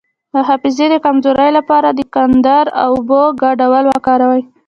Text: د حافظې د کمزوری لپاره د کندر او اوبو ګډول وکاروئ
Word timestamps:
د 0.33 0.35
حافظې 0.47 0.85
د 0.91 0.95
کمزوری 1.05 1.49
لپاره 1.57 1.89
د 1.91 1.99
کندر 2.15 2.65
او 2.83 2.91
اوبو 2.97 3.21
ګډول 3.43 3.83
وکاروئ 3.87 4.41